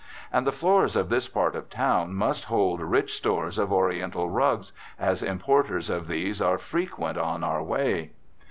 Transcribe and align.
And 0.33 0.47
the 0.47 0.51
floors 0.51 0.95
of 0.95 1.09
this 1.09 1.27
part 1.27 1.55
of 1.55 1.69
town 1.69 2.15
must 2.15 2.45
hold 2.45 2.81
rich 2.81 3.13
stores 3.15 3.59
of 3.59 3.71
Oriental 3.71 4.31
rugs, 4.31 4.73
as 4.97 5.21
importers 5.21 5.91
of 5.91 6.07
these 6.07 6.41
are 6.41 6.57
frequent 6.57 7.19
on 7.19 7.43
our 7.43 7.61
way. 7.61 8.13